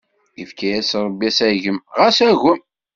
Ifka-yak 0.41 0.89
Ṛebbi 1.05 1.25
asagem, 1.29 1.77
xas 1.97 2.17
agem! 2.29 2.59